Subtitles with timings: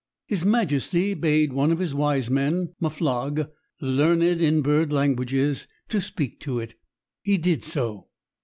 [0.25, 3.51] His majesty bade one of his wise men, Muflog,
[3.81, 6.73] learned in bird languages, to speak to it.
[7.21, 8.07] He did so.